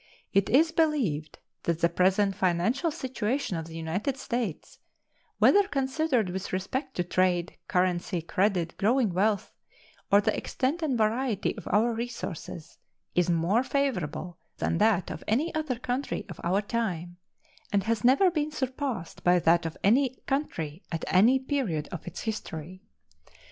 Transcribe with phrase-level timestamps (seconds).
[0.33, 4.79] It is believed that the present financial situation of the United States,
[5.37, 9.53] whether considered with respect to trade, currency, credit, growing wealth,
[10.11, 12.79] or the extent and variety of our resources,
[13.13, 17.17] is more favorable than that of any other country of our time,
[17.71, 22.21] and has never been surpassed by that of any country at any period of its
[22.21, 22.81] history.